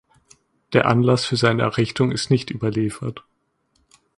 Der 0.73 0.87
Anlass 0.87 1.25
für 1.25 1.35
seine 1.35 1.61
Errichtung 1.61 2.11
ist 2.11 2.31
nicht 2.31 2.49
überliefert. 2.49 3.23